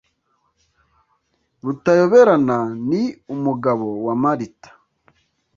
Rutayoberana 1.63 2.57
ni 2.89 3.01
um 3.33 3.43
ugabo 3.53 3.87
wa 4.05 4.13
marita 4.21 4.69